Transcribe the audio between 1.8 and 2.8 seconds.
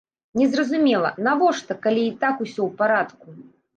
калі і так усё ў